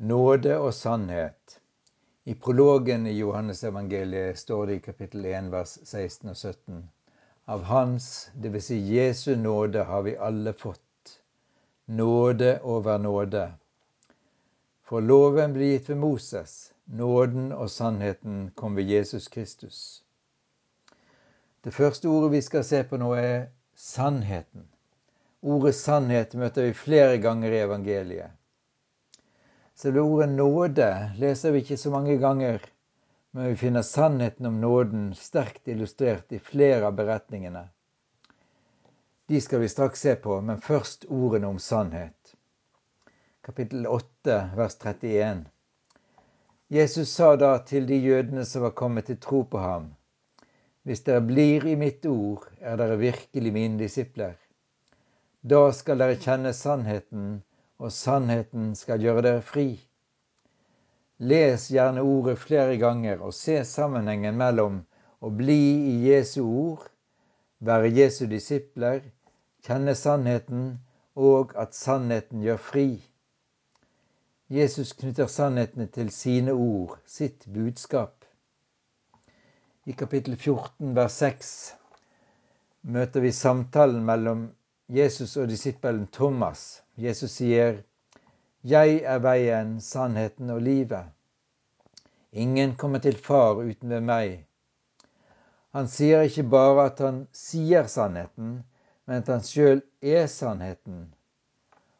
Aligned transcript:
Nåde 0.00 0.58
og 0.62 0.74
sannhet. 0.74 1.60
I 2.24 2.34
prologen 2.34 3.06
i 3.06 3.16
Johannesevangeliet 3.18 4.38
står 4.38 4.66
det 4.66 4.76
i 4.76 4.82
kapittel 4.84 5.24
1 5.26 5.48
vers 5.50 5.72
16 5.82 6.30
og 6.30 6.36
17. 6.36 6.84
Av 7.50 7.64
Hans, 7.66 8.06
dvs. 8.38 8.68
Si 8.68 8.78
Jesu 8.94 9.34
nåde, 9.36 9.82
har 9.88 10.06
vi 10.06 10.14
alle 10.16 10.52
fått. 10.52 11.18
Nåde 11.84 12.60
over 12.62 13.02
nåde. 13.02 13.42
For 14.86 15.02
loven 15.02 15.58
ble 15.58 15.72
gitt 15.72 15.90
ved 15.90 15.98
Moses, 16.04 16.56
nåden 16.86 17.50
og 17.50 17.66
sannheten 17.66 18.52
kom 18.54 18.78
ved 18.78 18.86
Jesus 18.94 19.26
Kristus. 19.28 20.04
Det 21.66 21.74
første 21.74 22.06
ordet 22.06 22.36
vi 22.38 22.46
skal 22.46 22.62
se 22.64 22.84
på 22.86 23.02
nå, 23.02 23.16
er 23.18 23.48
sannheten. 23.74 24.70
Ordet 25.42 25.74
sannhet 25.74 26.38
møter 26.38 26.70
vi 26.70 26.82
flere 26.86 27.18
ganger 27.18 27.50
i 27.50 27.64
evangeliet. 27.66 28.37
Selve 29.78 30.00
ordet 30.00 30.28
nåde 30.28 31.10
leser 31.16 31.52
vi 31.54 31.60
ikke 31.62 31.76
så 31.78 31.90
mange 31.94 32.16
ganger, 32.18 32.64
men 33.30 33.52
vi 33.52 33.56
finner 33.56 33.84
sannheten 33.86 34.46
om 34.46 34.56
nåden 34.60 35.12
sterkt 35.14 35.68
illustrert 35.70 36.32
i 36.34 36.40
flere 36.42 36.88
av 36.88 36.96
beretningene. 36.98 37.68
De 39.30 39.40
skal 39.40 39.62
vi 39.62 39.68
straks 39.70 40.02
se 40.02 40.16
på, 40.18 40.40
men 40.40 40.58
først 40.58 41.06
ordene 41.06 41.46
om 41.46 41.62
sannhet. 41.62 42.34
Kapittel 43.46 43.86
8, 43.86 44.40
vers 44.58 44.74
31. 44.82 45.46
Jesus 46.74 47.14
sa 47.14 47.36
da 47.36 47.54
til 47.62 47.86
de 47.86 48.02
jødene 48.02 48.42
som 48.44 48.66
var 48.66 48.74
kommet 48.74 49.06
til 49.06 49.22
tro 49.22 49.44
på 49.46 49.62
ham, 49.62 49.92
Hvis 50.82 51.06
dere 51.06 51.22
blir 51.22 51.66
i 51.66 51.76
mitt 51.76 52.06
ord, 52.06 52.50
er 52.60 52.76
dere 52.76 52.98
virkelig 52.98 53.52
mine 53.52 53.78
disipler. 53.78 54.34
Da 55.42 55.68
skal 55.72 56.02
dere 56.02 56.18
kjenne 56.18 56.52
sannheten, 56.52 57.44
og 57.78 57.92
sannheten 57.94 58.72
skal 58.76 59.02
gjøre 59.02 59.22
dere 59.26 59.42
fri. 59.42 59.68
Les 61.18 61.68
gjerne 61.70 62.02
ordet 62.02 62.38
flere 62.38 62.76
ganger 62.78 63.22
og 63.22 63.34
se 63.34 63.60
sammenhengen 63.66 64.38
mellom 64.38 64.80
å 65.22 65.30
bli 65.34 65.60
i 65.92 65.94
Jesu 66.06 66.42
ord, 66.44 66.84
være 67.58 67.90
Jesu 67.90 68.26
disipler, 68.30 69.00
kjenne 69.66 69.94
sannheten 69.98 70.68
og 71.18 71.54
at 71.58 71.74
sannheten 71.74 72.42
gjør 72.46 72.60
fri. 72.62 72.88
Jesus 74.48 74.94
knytter 74.96 75.26
sannhetene 75.26 75.88
til 75.92 76.10
sine 76.14 76.54
ord, 76.54 76.96
sitt 77.04 77.46
budskap. 77.52 78.24
I 79.84 79.92
kapittel 79.92 80.36
14 80.36 80.94
vers 80.96 81.18
6 81.22 81.50
møter 82.94 83.24
vi 83.24 83.32
samtalen 83.34 84.06
mellom 84.06 84.46
Jesus 84.88 85.36
og 85.36 85.48
disippelen 85.48 86.06
Thomas. 86.12 86.82
Jesus 86.96 87.30
sier, 87.30 87.82
'Jeg 88.64 89.02
er 89.04 89.18
veien, 89.18 89.80
sannheten 89.80 90.50
og 90.50 90.60
livet'. 90.60 91.10
Ingen 92.32 92.76
kommer 92.76 92.98
til 92.98 93.16
Far 93.16 93.54
uten 93.54 93.90
ved 93.90 94.00
meg. 94.00 94.46
Han 95.70 95.88
sier 95.88 96.20
ikke 96.20 96.42
bare 96.42 96.86
at 96.86 96.98
han 96.98 97.28
sier 97.32 97.86
sannheten, 97.86 98.64
men 99.06 99.16
at 99.16 99.28
han 99.28 99.44
sjøl 99.44 99.82
er 100.02 100.26
sannheten. 100.26 101.14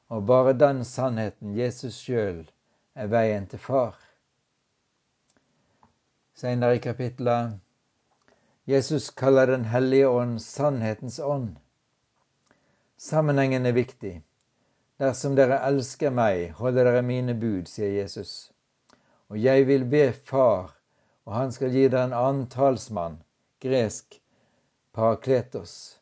Og 0.08 0.26
bare 0.26 0.52
den 0.52 0.84
sannheten, 0.84 1.58
Jesus 1.58 1.94
sjøl, 1.94 2.50
er 2.94 3.06
veien 3.06 3.46
til 3.46 3.58
Far. 3.58 3.98
Senere 6.34 6.76
i 6.76 6.78
kapitlet 6.78 7.58
Jesus 8.66 9.10
kaller 9.10 9.46
Den 9.46 9.64
hellige 9.64 10.08
ånd 10.08 10.38
sannhetens 10.40 11.18
ånd. 11.18 11.56
Sammenhengen 12.98 13.66
er 13.66 13.72
viktig. 13.72 14.16
Dersom 14.98 15.36
dere 15.38 15.60
elsker 15.68 16.10
meg, 16.10 16.48
holder 16.58 16.88
dere 16.88 17.02
mine 17.06 17.34
bud, 17.38 17.68
sier 17.70 17.92
Jesus. 17.94 18.50
Og 19.30 19.38
jeg 19.38 19.68
vil 19.68 19.84
be 19.86 20.08
Far, 20.12 20.72
og 21.22 21.36
han 21.36 21.52
skal 21.54 21.70
gi 21.70 21.84
dere 21.86 22.08
en 22.08 22.16
annen 22.16 22.48
talsmann, 22.50 23.20
gresk 23.62 24.18
parakletos, 24.98 26.00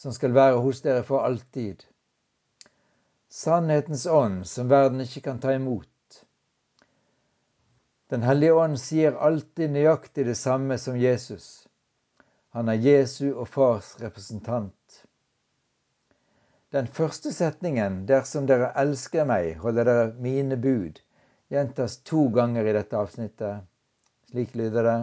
som 0.00 0.14
skal 0.16 0.32
være 0.32 0.62
hos 0.64 0.80
dere 0.86 1.02
for 1.04 1.20
alltid. 1.26 1.84
Sannhetens 3.28 4.06
ånd 4.08 4.46
som 4.48 4.70
verden 4.72 5.02
ikke 5.04 5.20
kan 5.26 5.42
ta 5.42 5.52
imot. 5.52 6.22
Den 8.08 8.24
hellige 8.24 8.54
ånd 8.56 8.78
sier 8.80 9.18
alltid 9.20 9.74
nøyaktig 9.74 10.24
det 10.30 10.38
samme 10.40 10.78
som 10.80 10.96
Jesus. 10.96 11.66
Han 12.56 12.72
er 12.72 12.80
Jesu 12.80 13.34
og 13.34 13.48
Fars 13.52 13.96
representant. 14.00 15.02
Den 16.76 16.86
første 16.86 17.30
setningen 17.32 17.94
'Dersom 18.08 18.46
dere 18.48 18.66
elsker 18.80 19.24
meg, 19.24 19.54
holder 19.62 19.86
dere 19.88 20.08
mine 20.24 20.58
bud' 20.64 20.98
gjentas 21.54 21.94
to 22.10 22.24
ganger 22.34 22.68
i 22.68 22.74
dette 22.76 22.98
avsnittet. 22.98 23.62
Slik 24.28 24.52
lyder 24.60 24.84
det. 24.88 24.98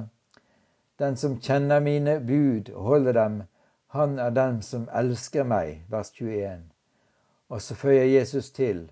Den 1.00 1.18
som 1.18 1.40
kjenner 1.48 1.80
mine 1.80 2.20
bud 2.28 2.70
og 2.76 2.84
holder 2.92 3.18
dem, 3.18 3.42
han 3.88 4.20
er 4.20 4.30
den 4.30 4.62
som 4.62 4.86
elsker 5.02 5.50
meg. 5.50 5.82
Vers 5.90 6.14
21. 6.22 6.62
Og 7.50 7.62
så 7.62 7.76
føyer 7.76 8.06
Jesus 8.06 8.52
til. 8.52 8.86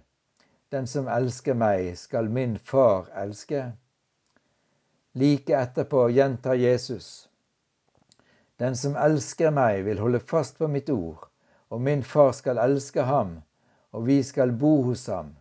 Den 0.72 0.88
som 0.88 1.08
elsker 1.08 1.54
meg, 1.54 1.98
skal 1.98 2.34
min 2.34 2.58
far 2.58 3.12
elske. 3.26 3.66
Like 5.14 5.54
etterpå 5.54 6.08
gjentar 6.10 6.58
Jesus. 6.58 7.30
Den 8.60 8.76
som 8.76 8.96
elsker 8.96 9.52
meg, 9.52 9.86
vil 9.86 10.00
holde 10.02 10.20
fast 10.20 10.58
på 10.58 10.68
mitt 10.68 10.90
ord 10.90 11.31
og 11.72 11.82
min 11.82 12.04
far 12.04 12.32
skal 12.36 12.60
elske 12.60 13.04
ham, 13.08 13.38
og 13.92 14.08
vi 14.08 14.24
skal 14.24 14.52
bo 14.52 14.82
hos 14.84 15.06
ham. 15.08 15.36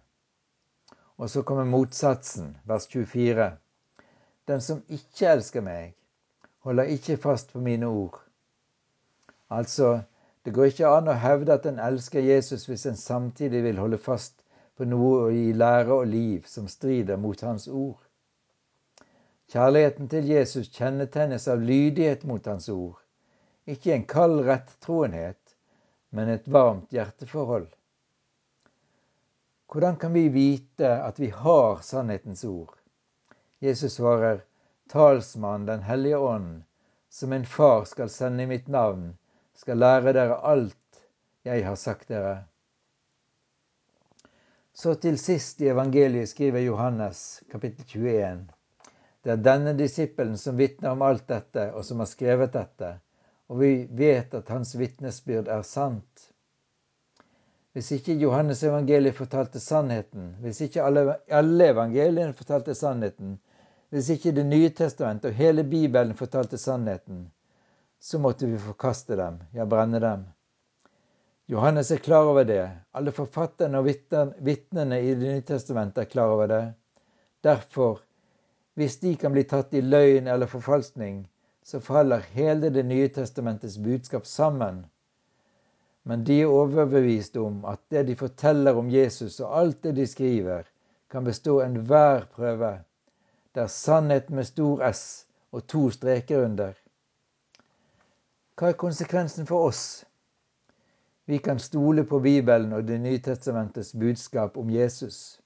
Og 1.18 1.30
så 1.30 1.42
kommer 1.42 1.64
motsatsen, 1.64 2.56
vers 2.64 2.86
24. 2.86 3.50
Den 4.48 4.60
som 4.60 4.82
ikke 4.88 5.26
elsker 5.26 5.60
meg, 5.60 5.94
holder 6.64 6.92
ikke 6.94 7.16
fast 7.16 7.52
på 7.52 7.60
mine 7.60 7.86
ord. 7.86 8.20
Altså, 9.50 10.00
det 10.44 10.54
går 10.54 10.70
ikke 10.70 10.88
an 10.88 11.10
å 11.10 11.18
hevde 11.18 11.52
at 11.52 11.66
en 11.66 11.82
elsker 11.82 12.22
Jesus 12.24 12.68
hvis 12.68 12.86
en 12.86 12.96
samtidig 12.96 13.64
vil 13.66 13.82
holde 13.82 13.98
fast 13.98 14.38
på 14.78 14.86
noe 14.86 15.32
i 15.34 15.50
lære 15.52 15.92
og 15.92 16.06
liv 16.08 16.46
som 16.48 16.68
strider 16.70 17.18
mot 17.20 17.40
hans 17.44 17.66
ord. 17.68 17.98
Kjærligheten 19.50 20.08
til 20.08 20.30
Jesus 20.30 20.70
kjennetegnes 20.70 21.48
av 21.50 21.60
lydighet 21.60 22.22
mot 22.24 22.46
hans 22.46 22.68
ord, 22.70 23.00
ikke 23.66 23.92
en 23.96 24.06
kald 24.06 24.44
rettroenhet, 24.46 25.39
men 26.10 26.28
et 26.28 26.48
varmt 26.48 26.92
hjerteforhold. 26.92 27.68
Hvordan 29.70 29.96
kan 29.96 30.12
vi 30.12 30.28
vite 30.28 30.88
at 31.02 31.18
vi 31.18 31.30
har 31.30 31.80
sannhetens 31.86 32.44
ord? 32.44 32.74
Jesus 33.58 33.94
svarer, 33.94 34.40
talsmann 34.90 35.66
Den 35.66 35.82
hellige 35.82 36.18
ånd, 36.18 36.62
som 37.08 37.32
en 37.32 37.46
far 37.46 37.84
skal 37.84 38.10
sende 38.10 38.42
i 38.42 38.46
mitt 38.46 38.68
navn, 38.68 39.16
skal 39.54 39.78
lære 39.78 40.12
dere 40.12 40.40
alt 40.42 41.02
jeg 41.42 41.64
har 41.66 41.76
sagt 41.76 42.08
dere. 42.08 42.44
Så 44.72 44.94
til 44.94 45.18
sist 45.18 45.60
i 45.60 45.68
evangeliet 45.70 46.28
skriver 46.28 46.64
Johannes 46.64 47.42
kapittel 47.52 47.84
21. 47.84 48.46
Det 49.22 49.32
er 49.32 49.44
denne 49.44 49.74
disippelen 49.76 50.38
som 50.38 50.56
vitner 50.56 50.94
om 50.94 51.02
alt 51.02 51.28
dette, 51.28 51.70
og 51.74 51.84
som 51.84 52.00
har 52.00 52.08
skrevet 52.10 52.54
dette 52.56 52.94
og 53.50 53.58
vi 53.58 53.72
vet 53.98 54.34
at 54.38 54.50
hans 54.54 54.76
vitnesbyrd 54.78 55.48
er 55.50 55.62
sant. 55.66 56.28
Hvis 57.74 57.90
ikke 57.94 58.14
Johannes 58.18 58.62
evangeliet 58.66 59.18
fortalte 59.18 59.60
sannheten, 59.62 60.36
hvis 60.42 60.60
ikke 60.66 60.82
alle, 60.82 61.16
alle 61.26 61.70
evangeliene 61.72 62.34
fortalte 62.34 62.74
sannheten, 62.74 63.38
hvis 63.90 64.10
ikke 64.14 64.32
Det 64.32 64.46
nye 64.46 64.70
testamentet 64.70 65.32
og 65.32 65.34
hele 65.34 65.64
Bibelen 65.64 66.14
fortalte 66.14 66.58
sannheten, 66.58 67.24
så 68.00 68.18
måtte 68.18 68.46
vi 68.46 68.58
forkaste 68.58 69.16
dem, 69.18 69.40
ja, 69.54 69.64
brenne 69.66 70.00
dem. 70.00 70.24
Johannes 71.50 71.90
er 71.90 71.98
klar 71.98 72.24
over 72.30 72.44
det. 72.44 72.70
Alle 72.94 73.10
forfatterne 73.12 73.78
og 73.78 73.88
vitnene 74.38 75.00
i 75.02 75.14
Det 75.14 75.26
nye 75.26 75.42
testamentet 75.42 76.04
er 76.04 76.10
klar 76.10 76.30
over 76.30 76.46
det. 76.46 76.62
Derfor, 77.42 77.98
hvis 78.74 79.00
de 79.00 79.16
kan 79.16 79.32
bli 79.34 79.42
tatt 79.42 79.74
i 79.74 79.82
løgn 79.82 80.30
eller 80.30 80.46
forfalskning, 80.46 81.24
så 81.70 81.80
faller 81.80 82.18
hele 82.34 82.70
Det 82.70 82.82
nye 82.82 83.08
testamentets 83.08 83.78
budskap 83.78 84.26
sammen. 84.26 84.86
Men 86.02 86.24
de 86.24 86.40
er 86.42 86.50
overbevist 86.50 87.36
om 87.36 87.64
at 87.64 87.78
det 87.94 88.06
de 88.08 88.16
forteller 88.16 88.74
om 88.74 88.90
Jesus 88.90 89.38
og 89.40 89.52
alt 89.58 89.82
det 89.82 89.92
de 89.96 90.06
skriver, 90.06 90.66
kan 91.10 91.24
bestå 91.24 91.60
enhver 91.60 92.26
prøve. 92.34 92.72
Det 93.54 93.62
er 93.62 93.66
sannhet 93.66 94.30
med 94.30 94.44
stor 94.50 94.82
S 94.90 95.26
og 95.52 95.66
to 95.66 95.90
streker 95.90 96.44
under. 96.44 96.74
Hva 98.58 98.72
er 98.72 98.78
konsekvensen 98.78 99.46
for 99.46 99.70
oss? 99.70 100.04
Vi 101.26 101.38
kan 101.38 101.58
stole 101.58 102.04
på 102.04 102.18
Bibelen 102.18 102.72
og 102.72 102.88
Det 102.88 103.00
nye 103.00 103.18
testamentets 103.18 103.92
budskap 103.92 104.56
om 104.56 104.70
Jesus. 104.70 105.40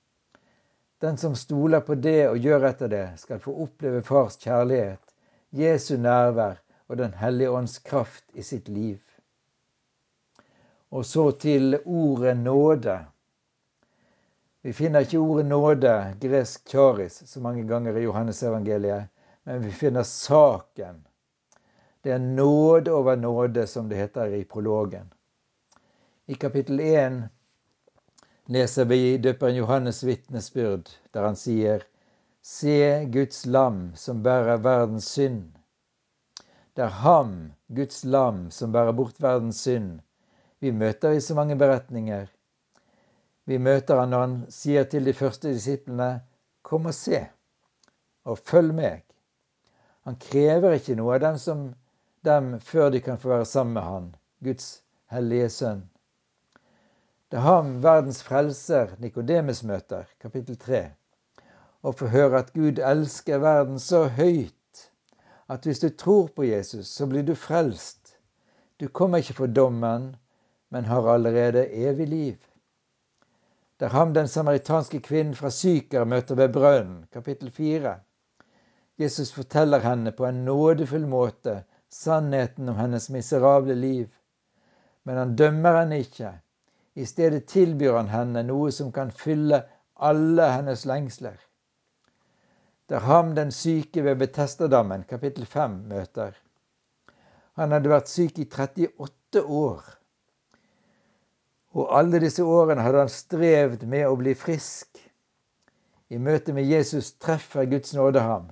Den 1.01 1.17
som 1.17 1.35
stoler 1.35 1.81
på 1.81 1.95
det 1.95 2.29
og 2.29 2.39
gjør 2.39 2.71
etter 2.71 2.89
det, 2.89 3.09
skal 3.17 3.41
få 3.41 3.53
oppleve 3.69 4.03
Fars 4.03 4.41
kjærlighet 4.41 5.04
Jesu 5.55 5.97
nærvær 5.97 6.55
og 6.89 6.99
Den 6.99 7.15
hellige 7.15 7.51
ånds 7.51 7.79
kraft 7.79 8.25
i 8.35 8.43
sitt 8.43 8.69
liv. 8.69 8.99
Og 10.91 11.05
så 11.05 11.31
til 11.31 11.79
ordet 11.85 12.37
nåde. 12.37 12.99
Vi 14.63 14.73
finner 14.73 15.01
ikke 15.01 15.19
ordet 15.19 15.47
nåde, 15.47 16.17
gresk 16.21 16.69
charis, 16.69 17.23
så 17.27 17.41
mange 17.41 17.67
ganger 17.69 17.97
i 17.97 18.03
Johannesevangeliet, 18.03 19.09
men 19.45 19.65
vi 19.65 19.71
finner 19.71 20.03
saken. 20.03 21.07
Det 22.05 22.13
er 22.13 22.19
nåde 22.19 22.93
over 22.93 23.17
nåde, 23.17 23.67
som 23.67 23.89
det 23.89 23.97
heter 23.97 24.35
i 24.35 24.45
prologen. 24.45 25.13
I 26.27 26.35
kapittel 26.35 26.81
1 26.81 27.23
leser 28.47 28.85
vi 28.85 29.17
døperen 29.17 29.57
Johannes' 29.57 30.07
vitnesbyrd, 30.07 30.89
der 31.15 31.27
han 31.27 31.37
sier 31.37 31.85
Se 32.47 33.05
Guds 33.09 33.47
lam 33.47 33.95
som 33.97 34.19
bærer 34.23 34.59
verdens 34.61 35.07
synd. 35.09 35.45
Det 36.77 36.83
er 36.85 36.97
ham, 37.01 37.53
Guds 37.73 38.03
lam, 38.05 38.51
som 38.51 38.73
bærer 38.73 38.93
bort 38.93 39.21
verdens 39.23 39.63
synd. 39.65 40.03
Vi 40.61 40.71
møter 40.71 41.15
i 41.17 41.23
så 41.25 41.35
mange 41.35 41.57
beretninger. 41.57 42.27
Vi 43.49 43.57
møter 43.59 44.01
han 44.01 44.13
når 44.13 44.21
han 44.21 44.35
sier 44.53 44.85
til 44.85 45.09
de 45.09 45.15
første 45.17 45.55
disiplene, 45.55 46.21
Kom 46.63 46.91
og 46.91 46.95
se, 46.95 47.23
og 48.25 48.39
følg 48.39 48.75
meg. 48.77 49.07
Han 50.05 50.19
krever 50.21 50.77
ikke 50.77 50.97
noe 50.99 51.15
av 51.15 51.23
dem, 51.23 51.39
som, 51.41 51.63
dem 52.29 52.59
før 52.61 52.91
de 52.93 53.01
kan 53.07 53.21
få 53.23 53.31
være 53.33 53.47
sammen 53.49 53.79
med 53.79 53.87
han, 53.89 54.11
Guds 54.45 54.67
hellige 55.13 55.49
sønn. 55.49 55.81
Det 57.33 57.41
er 57.41 57.49
ham 57.49 57.73
verdens 57.89 58.21
frelser 58.23 58.93
Nikodemus 59.01 59.63
møter, 59.65 60.05
kapittel 60.21 60.61
3, 60.61 60.83
og 61.85 61.99
få 62.01 62.09
høre 62.13 62.41
at 62.41 62.55
Gud 62.57 62.81
elsker 62.81 63.43
verden 63.45 63.79
så 63.79 64.07
høyt 64.17 64.89
at 65.53 65.69
hvis 65.69 65.85
du 65.85 65.91
tror 65.93 66.33
på 66.33 66.49
Jesus, 66.49 66.89
så 66.89 67.07
blir 67.07 67.23
du 67.23 67.35
frelst. 67.37 68.17
Du 68.81 68.89
kommer 68.89 69.21
ikke 69.21 69.37
for 69.37 69.47
dommen, 69.47 70.15
men 70.73 70.89
har 70.89 71.07
allerede 71.13 71.69
evig 71.69 72.09
liv 72.09 72.37
der 73.81 73.89
ham 73.89 74.15
den 74.15 74.29
samaritanske 74.29 75.01
kvinnen 75.01 75.35
fra 75.35 75.51
Syker 75.51 76.05
møter 76.05 76.35
ved 76.35 76.49
brønnen, 76.49 77.07
kapittel 77.13 77.51
4. 77.51 77.95
Jesus 78.99 79.33
forteller 79.33 79.79
henne 79.79 80.13
på 80.13 80.27
en 80.27 80.45
nådefull 80.45 81.07
måte 81.07 81.65
sannheten 81.91 82.69
om 82.69 82.77
hennes 82.77 83.11
miserable 83.11 83.75
liv. 83.75 84.07
Men 85.05 85.17
han 85.17 85.37
dømmer 85.37 85.81
henne 85.81 85.99
ikke. 85.99 86.31
I 86.95 87.05
stedet 87.05 87.45
tilbyr 87.45 87.97
han 87.97 88.09
henne 88.09 88.43
noe 88.47 88.71
som 88.73 88.93
kan 88.93 89.11
fylle 89.11 89.65
alle 89.97 90.47
hennes 90.53 90.87
lengsler. 90.87 91.37
Der 92.89 92.99
ham 92.99 93.35
den 93.35 93.53
syke 93.53 94.05
ved 94.05 94.17
Betestadammen, 94.17 95.05
kapittel 95.09 95.47
5, 95.47 95.71
møter. 95.89 96.35
Han 97.57 97.73
hadde 97.73 97.89
vært 97.89 98.11
syk 98.13 98.39
i 98.43 98.45
38 98.45 99.45
år. 99.45 99.85
Og 101.75 101.95
alle 101.99 102.21
disse 102.21 102.45
årene 102.45 102.85
hadde 102.85 103.07
han 103.07 103.13
strevd 103.13 103.87
med 103.89 104.05
å 104.09 104.19
bli 104.21 104.35
frisk. 104.37 105.01
I 106.13 106.21
møte 106.21 106.53
med 106.53 106.69
Jesus 106.69 107.15
treffer 107.17 107.65
Guds 107.71 107.95
nåde 107.97 108.21
ham. 108.21 108.51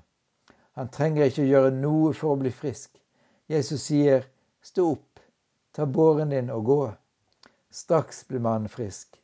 Han 0.81 0.89
trenger 0.89 1.29
ikke 1.29 1.45
å 1.45 1.51
gjøre 1.51 1.77
noe 1.77 2.15
for 2.17 2.33
å 2.33 2.41
bli 2.41 2.51
frisk. 2.51 2.97
Jesus 3.53 3.85
sier, 3.91 4.25
'Stå 4.63 4.87
opp, 4.95 5.21
ta 5.75 5.85
båren 5.85 6.31
din 6.31 6.51
og 6.51 6.65
gå'. 6.67 6.97
Straks 7.71 8.25
blir 8.29 8.41
mannen 8.41 8.69
frisk. 8.69 9.19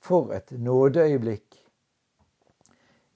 For 0.00 0.32
et 0.32 0.50
nådeøyeblikk. 0.50 1.49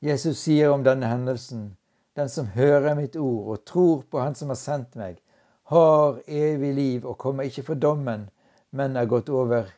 Jesus 0.05 0.39
sier 0.39 0.69
om 0.69 0.83
denne 0.85 1.09
hendelsen, 1.09 1.77
'Den 2.15 2.29
som 2.29 2.47
hører 2.47 2.95
mitt 2.95 3.17
ord 3.17 3.47
og 3.53 3.65
tror 3.65 4.03
på 4.11 4.21
Han 4.21 4.35
som 4.35 4.49
har 4.49 4.59
sendt 4.61 4.97
meg, 5.01 5.17
har 5.63 6.19
evig 6.29 6.75
liv 6.75 7.07
og 7.07 7.19
kommer 7.19 7.49
ikke 7.49 7.63
for 7.63 7.75
dommen, 7.75 8.27
men 8.71 8.97
er 8.97 9.07
gått 9.09 9.29
over 9.29 9.71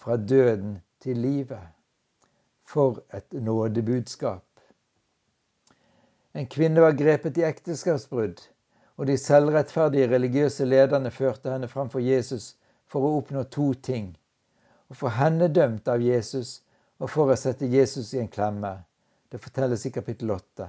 fra 0.00 0.16
døden 0.16 0.78
til 1.00 1.16
livet. 1.16 1.68
For 2.64 3.02
et 3.12 3.32
nådebudskap. 3.32 4.44
En 6.34 6.46
kvinne 6.46 6.80
var 6.80 6.96
grepet 6.96 7.36
i 7.36 7.44
ekteskapsbrudd, 7.44 8.40
og 8.96 9.06
de 9.06 9.18
selvrettferdige 9.18 10.08
religiøse 10.14 10.64
lederne 10.64 11.10
førte 11.10 11.52
henne 11.52 11.68
framfor 11.68 12.00
Jesus 12.00 12.54
for 12.86 13.04
å 13.04 13.12
oppnå 13.18 13.44
to 13.50 13.68
ting. 13.74 14.16
Å 14.88 14.96
få 14.96 15.12
henne 15.12 15.52
dømt 15.52 15.92
av 15.92 16.00
Jesus, 16.00 16.62
og 16.98 17.10
for 17.10 17.28
å 17.28 17.36
sette 17.36 17.68
Jesus 17.68 18.14
i 18.14 18.24
en 18.24 18.32
klemme. 18.32 18.78
Det 19.34 19.38
fortelles 19.38 19.86
i 19.86 19.90
kapittel 19.90 20.30
8. 20.30 20.68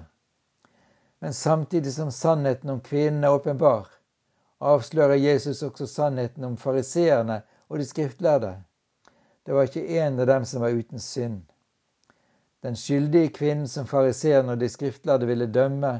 Men 1.19 1.33
samtidig 1.33 1.93
som 1.93 2.11
sannheten 2.11 2.69
om 2.69 2.79
kvinnen 2.81 3.23
er 3.23 3.33
åpenbar, 3.33 3.87
avslører 4.57 5.21
Jesus 5.21 5.61
også 5.63 5.85
sannheten 5.87 6.43
om 6.43 6.55
fariseerne 6.57 7.43
og 7.67 7.77
de 7.77 7.85
skriftlærde. 7.85 8.55
Det 9.45 9.53
var 9.53 9.69
ikke 9.69 9.99
en 9.99 10.19
av 10.19 10.25
dem 10.31 10.49
som 10.49 10.65
var 10.65 10.73
uten 10.73 10.99
synd. 10.99 11.43
Den 12.65 12.73
skyldige 12.73 13.35
kvinnen 13.37 13.69
som 13.69 13.85
fariseerne 13.85 14.57
og 14.57 14.65
de 14.65 14.73
skriftlærde 14.73 15.29
ville 15.29 15.45
dømme, 15.45 15.99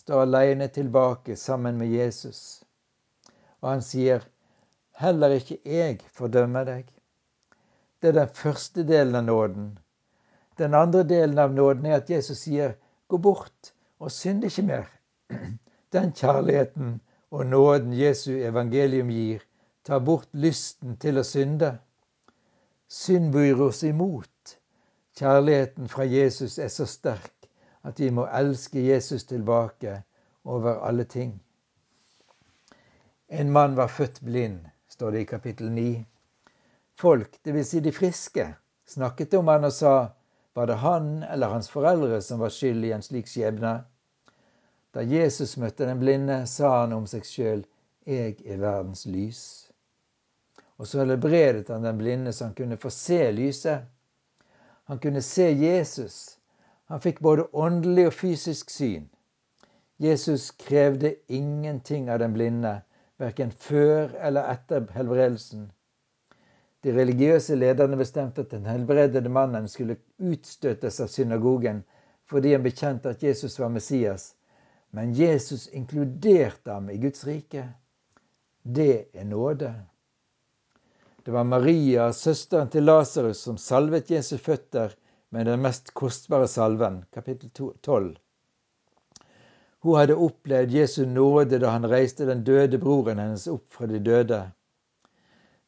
står 0.00 0.24
alene 0.24 0.72
tilbake 0.72 1.36
sammen 1.36 1.76
med 1.76 1.92
Jesus. 1.92 2.64
Og 3.60 3.74
han 3.74 3.82
sier, 3.82 4.24
'Heller 4.96 5.36
ikke 5.36 5.60
jeg 5.64 6.00
fordømmer 6.08 6.64
deg'. 6.64 6.92
Det 8.00 8.08
er 8.08 8.20
den 8.24 8.36
første 8.44 8.88
delen 8.88 9.14
av 9.14 9.24
nåden. 9.24 9.74
Den 10.58 10.74
andre 10.74 11.02
delen 11.04 11.38
av 11.38 11.52
nåden 11.52 11.86
er 11.86 11.96
at 12.00 12.10
Jesus 12.10 12.38
sier, 12.38 12.74
'Gå 13.08 13.16
bort 13.16 13.72
og 13.98 14.10
synd 14.10 14.44
ikke 14.44 14.62
mer'. 14.62 14.92
Den 15.92 16.12
kjærligheten 16.12 17.00
og 17.30 17.46
nåden 17.46 17.92
Jesu 17.92 18.30
evangelium 18.32 19.10
gir, 19.10 19.40
tar 19.84 19.98
bort 19.98 20.28
lysten 20.32 20.96
til 20.96 21.18
å 21.18 21.22
synde. 21.22 21.78
Synd 22.88 23.32
byr 23.32 23.60
oss 23.68 23.82
imot. 23.82 24.56
Kjærligheten 25.18 25.88
fra 25.88 26.04
Jesus 26.04 26.58
er 26.58 26.68
så 26.68 26.86
sterk 26.86 27.48
at 27.86 28.00
vi 28.00 28.10
må 28.10 28.26
elske 28.26 28.82
Jesus 28.82 29.24
tilbake 29.24 30.02
over 30.44 30.80
alle 30.88 31.04
ting. 31.04 31.42
En 33.28 33.50
mann 33.50 33.76
var 33.76 33.88
født 33.88 34.20
blind, 34.24 34.60
står 34.88 35.10
det 35.10 35.20
i 35.20 35.30
kapittel 35.30 35.70
9. 35.70 36.04
Folk, 36.98 37.38
dvs. 37.44 37.68
Si 37.68 37.80
de 37.80 37.92
friske, 37.92 38.46
snakket 38.86 39.34
om 39.34 39.48
han 39.48 39.66
og 39.66 39.72
sa, 39.72 39.94
var 40.56 40.66
det 40.66 40.78
han 40.80 41.22
eller 41.22 41.52
hans 41.52 41.68
foreldre 41.70 42.22
som 42.24 42.40
var 42.40 42.52
skyld 42.54 42.84
i 42.84 42.92
en 42.96 43.04
slik 43.04 43.28
skjebne? 43.28 43.74
Da 44.96 45.02
Jesus 45.04 45.58
møtte 45.60 45.84
den 45.84 46.00
blinde, 46.00 46.46
sa 46.48 46.70
han 46.80 46.94
om 46.96 47.04
seg 47.06 47.26
sjøl, 47.28 47.66
jeg 48.08 48.38
er 48.46 48.62
verdens 48.62 49.04
lys. 49.04 49.42
Og 50.78 50.88
så 50.88 51.02
helbredet 51.02 51.68
han 51.68 51.84
den 51.84 52.00
blinde 52.00 52.32
så 52.32 52.48
han 52.48 52.56
kunne 52.56 52.80
få 52.80 52.90
se 52.90 53.20
lyset. 53.36 53.84
Han 54.88 54.98
kunne 55.02 55.20
se 55.22 55.50
Jesus. 55.52 56.38
Han 56.88 57.04
fikk 57.04 57.20
både 57.20 57.48
åndelig 57.52 58.06
og 58.06 58.16
fysisk 58.16 58.70
syn. 58.70 59.08
Jesus 59.98 60.50
krevde 60.50 61.14
ingenting 61.28 62.10
av 62.12 62.20
den 62.24 62.32
blinde, 62.36 62.78
verken 63.18 63.50
før 63.50 64.12
eller 64.20 64.48
etter 64.52 64.84
helbredelsen. 64.92 65.70
De 66.84 66.92
religiøse 66.94 67.56
lederne 67.56 67.96
bestemte 67.96 68.44
at 68.44 68.52
den 68.52 68.66
helbredede 68.68 69.32
mannen 69.32 69.68
skulle 69.68 69.96
utstøtes 70.18 71.00
av 71.00 71.10
synagogen 71.10 71.84
fordi 72.30 72.52
han 72.52 72.64
bekjente 72.66 73.12
at 73.14 73.22
Jesus 73.22 73.58
var 73.58 73.70
Messias. 73.72 74.34
Men 74.90 75.14
Jesus 75.14 75.68
inkluderte 75.68 76.72
ham 76.72 76.90
i 76.90 76.98
Guds 76.98 77.24
rike. 77.26 77.68
Det 78.62 79.08
er 79.14 79.24
nåde. 79.24 79.72
Det 81.24 81.30
var 81.34 81.44
Maria, 81.44 82.12
søsteren 82.12 82.68
til 82.70 82.86
Lasarus, 82.86 83.38
som 83.38 83.58
salvet 83.58 84.10
Jesu 84.10 84.36
føtter 84.38 84.94
med 85.34 85.46
den 85.46 85.62
mest 85.62 85.90
kostbare 85.94 86.48
salven, 86.48 87.04
kapittel 87.14 87.50
12. 87.82 88.16
Hun 89.82 89.98
hadde 89.98 90.18
opplevd 90.18 90.74
Jesu 90.74 91.04
nåde 91.06 91.58
da 91.62 91.74
han 91.74 91.86
reiste 91.90 92.26
den 92.26 92.44
døde 92.46 92.78
broren 92.78 93.18
hennes 93.22 93.46
opp 93.50 93.74
fra 93.74 93.86
de 93.90 93.98
døde. 94.02 94.40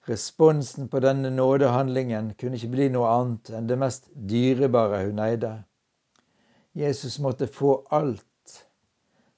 Responsen 0.08 0.88
på 0.88 1.00
denne 1.04 1.30
nådehandlingen 1.30 2.32
kunne 2.40 2.56
ikke 2.56 2.72
bli 2.72 2.86
noe 2.94 3.10
annet 3.12 3.50
enn 3.52 3.66
det 3.68 3.76
mest 3.76 4.08
dyrebare 4.30 5.02
hun 5.04 5.20
eide. 5.20 5.50
Jesus 6.72 7.18
måtte 7.18 7.46
få 7.46 7.74
alt, 7.90 8.24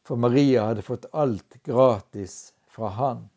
for 0.06 0.20
Maria 0.20 0.68
hadde 0.68 0.86
fått 0.86 1.08
alt 1.12 1.58
gratis 1.66 2.52
fra 2.70 2.92
han. 3.00 3.28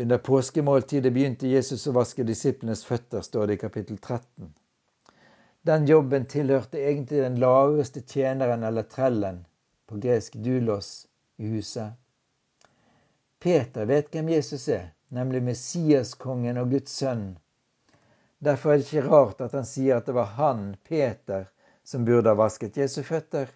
Under 0.00 0.18
påskemåltidet 0.18 1.12
begynte 1.12 1.48
Jesus 1.48 1.86
å 1.86 1.94
vaske 1.94 2.24
disiplenes 2.26 2.82
føtter, 2.88 3.22
står 3.22 3.46
det 3.46 3.58
i 3.58 3.62
kapittel 3.62 3.98
13. 3.98 4.50
Den 5.62 5.86
jobben 5.86 6.24
tilhørte 6.26 6.80
egentlig 6.80 7.22
den 7.22 7.36
laveste 7.38 8.00
tjeneren 8.00 8.64
eller 8.64 8.88
trellen, 8.90 9.44
på 9.86 10.00
gresk 10.00 10.38
dulos, 10.40 11.06
i 11.36 11.46
huset. 11.52 11.92
Peter 13.38 13.86
vet 13.86 14.08
hvem 14.12 14.32
Jesus 14.34 14.66
er, 14.68 14.90
nemlig 15.14 15.42
Messiaskongen 15.42 16.60
og 16.60 16.70
Guds 16.74 16.94
sønn. 17.02 17.32
Derfor 18.40 18.72
er 18.72 18.80
det 18.80 18.86
ikke 18.88 19.08
rart 19.08 19.42
at 19.44 19.56
han 19.58 19.66
sier 19.68 19.98
at 19.98 20.06
det 20.08 20.14
var 20.16 20.30
han, 20.38 20.70
Peter, 20.88 21.48
som 21.84 22.06
burde 22.06 22.30
ha 22.30 22.38
vasket 22.38 22.78
Jesu 22.80 23.02
føtter. 23.04 23.50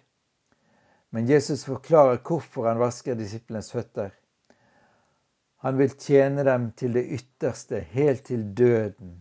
Men 1.09 1.29
Jesus 1.29 1.63
forklarer 1.65 2.19
hvorfor 2.19 2.67
han 2.69 2.81
vasker 2.81 3.17
disiplenes 3.17 3.71
føtter. 3.71 4.11
Han 5.65 5.79
vil 5.79 5.95
tjene 5.97 6.43
dem 6.45 6.67
til 6.77 6.93
det 6.93 7.05
ytterste, 7.17 7.79
helt 7.95 8.25
til 8.27 8.43
døden. 8.53 9.15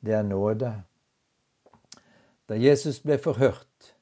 Det 0.00 0.14
er 0.14 0.22
nåde. 0.24 0.70
Da 2.46 2.56
Jesus 2.56 3.02
ble 3.02 3.18
forhørt, 3.18 3.92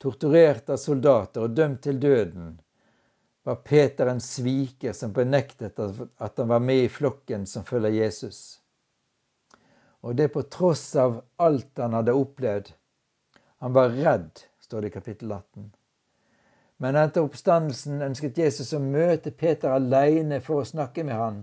torturert 0.00 0.72
av 0.72 0.80
soldater 0.80 1.44
og 1.44 1.54
dømt 1.54 1.82
til 1.84 2.00
døden, 2.02 2.56
var 3.42 3.54
Peter 3.54 4.06
en 4.06 4.20
sviker 4.20 4.92
som 4.92 5.12
benektet 5.12 5.78
at 6.16 6.38
han 6.38 6.48
var 6.48 6.60
med 6.60 6.84
i 6.84 6.88
flokken 6.88 7.46
som 7.46 7.64
følger 7.64 7.90
Jesus. 7.90 8.60
Og 10.02 10.16
det 10.16 10.28
på 10.34 10.42
tross 10.42 10.96
av 10.96 11.20
alt 11.36 11.78
han 11.78 11.94
hadde 11.94 12.14
opplevd. 12.14 12.72
Han 13.62 13.72
var 13.72 13.94
redd, 13.94 14.42
står 14.60 14.80
det 14.80 14.90
i 14.90 14.94
kapittel 14.96 15.32
18. 15.32 15.70
Men 16.82 16.98
etter 16.98 17.22
oppstandelsen 17.22 18.02
ønsket 18.02 18.38
Jesus 18.38 18.72
å 18.74 18.80
møte 18.82 19.30
Peter 19.30 19.70
alene 19.70 20.40
for 20.42 20.62
å 20.62 20.66
snakke 20.66 21.04
med 21.06 21.14
han. 21.14 21.36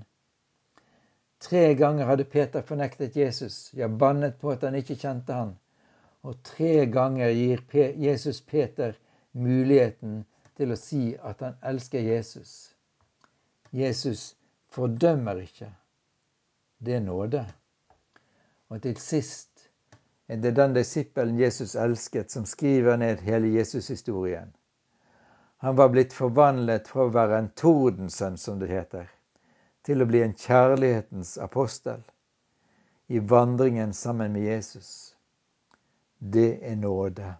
Tre 1.40 1.74
ganger 1.80 2.10
hadde 2.10 2.28
Peter 2.28 2.66
fornektet 2.68 3.16
Jesus, 3.16 3.70
ja, 3.72 3.88
bannet 3.88 4.36
på 4.42 4.52
at 4.52 4.66
han 4.68 4.76
ikke 4.76 5.00
kjente 5.00 5.36
han. 5.36 5.54
Og 6.28 6.36
tre 6.44 6.84
ganger 6.92 7.32
gir 7.32 7.64
Jesus 7.96 8.42
Peter 8.44 8.98
muligheten 9.32 10.26
til 10.60 10.76
å 10.76 10.80
si 10.80 11.04
at 11.24 11.40
han 11.46 11.56
elsker 11.64 12.04
Jesus. 12.04 12.76
Jesus 13.72 14.34
fordømmer 14.76 15.40
ikke. 15.46 15.70
Det 16.84 16.98
er 16.98 17.06
nåde. 17.06 17.46
Og 18.70 18.82
til 18.84 19.00
sist 19.00 19.70
er 20.28 20.42
det 20.44 20.56
den 20.60 20.76
disippelen 20.76 21.40
Jesus 21.40 21.76
elsket, 21.80 22.32
som 22.32 22.46
skriver 22.46 23.00
ned 23.00 23.24
hele 23.26 23.50
Jesus-historien. 23.56 24.52
Han 25.64 25.76
var 25.76 25.90
blitt 25.96 26.14
forvandlet 26.14 26.88
fra 26.88 27.08
å 27.08 27.14
være 27.16 27.40
en 27.40 27.50
tordensønn, 27.58 28.38
som 28.38 28.60
det 28.60 28.70
heter, 28.70 29.10
til 29.84 30.04
å 30.04 30.08
bli 30.08 30.22
en 30.24 30.36
kjærlighetens 30.38 31.38
apostel 31.42 32.04
i 33.08 33.20
vandringen 33.20 33.94
sammen 33.94 34.36
med 34.36 34.46
Jesus. 34.46 35.16
Det 36.20 36.60
er 36.62 36.76
nåde. 36.76 37.34